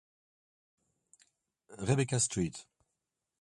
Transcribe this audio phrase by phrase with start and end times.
[1.77, 2.65] Rebecca St.